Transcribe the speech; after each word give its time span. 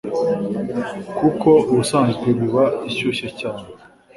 kuko 1.17 1.49
ubusanzwe 1.71 2.27
iba 2.45 2.65
ishyushye 2.89 3.27
cyane. 3.39 3.65